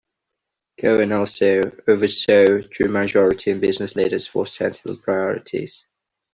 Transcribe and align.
Cohen 0.79 1.11
also 1.11 1.61
oversaw 1.87 2.57
TrueMajority 2.63 3.51
and 3.51 3.61
Business 3.61 3.95
Leaders 3.95 4.25
for 4.25 4.47
Sensible 4.47 4.97
Priorities. 4.97 5.85